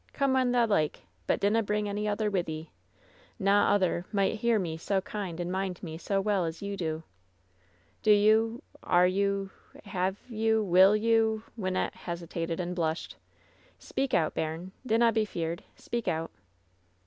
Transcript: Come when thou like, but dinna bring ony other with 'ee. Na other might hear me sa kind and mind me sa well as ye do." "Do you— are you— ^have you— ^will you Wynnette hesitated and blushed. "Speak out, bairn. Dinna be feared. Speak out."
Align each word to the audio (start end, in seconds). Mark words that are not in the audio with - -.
Come 0.13 0.33
when 0.33 0.51
thou 0.51 0.65
like, 0.65 1.01
but 1.27 1.39
dinna 1.39 1.61
bring 1.61 1.87
ony 1.87 2.07
other 2.07 2.31
with 2.31 2.49
'ee. 2.49 2.71
Na 3.37 3.71
other 3.71 4.07
might 4.11 4.37
hear 4.37 4.57
me 4.57 4.75
sa 4.75 4.99
kind 4.99 5.39
and 5.39 5.51
mind 5.51 5.83
me 5.83 5.95
sa 5.99 6.19
well 6.19 6.43
as 6.43 6.59
ye 6.59 6.75
do." 6.75 7.03
"Do 8.01 8.11
you— 8.11 8.63
are 8.97 9.05
you— 9.05 9.51
^have 9.85 10.15
you— 10.27 10.65
^will 10.67 10.99
you 10.99 11.43
Wynnette 11.55 11.93
hesitated 11.93 12.59
and 12.59 12.75
blushed. 12.75 13.17
"Speak 13.77 14.15
out, 14.15 14.33
bairn. 14.33 14.71
Dinna 14.83 15.11
be 15.11 15.23
feared. 15.23 15.63
Speak 15.75 16.07
out." 16.07 16.31